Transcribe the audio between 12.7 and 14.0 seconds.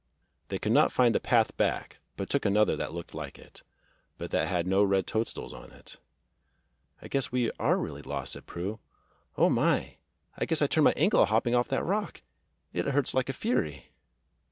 It hurts like fury."